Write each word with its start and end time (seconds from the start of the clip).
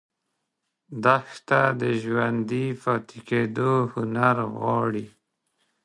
دښته 1.03 1.61
د 1.81 1.83
ژوندي 2.01 2.65
پاتې 2.81 3.17
کېدو 3.29 3.71
هنر 3.93 4.37
غواړي. 4.55 5.05